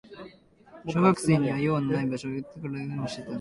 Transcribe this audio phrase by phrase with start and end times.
[0.87, 2.27] 小学生には用のない場所。
[2.27, 3.29] そこで僕らは何をしていたんだ。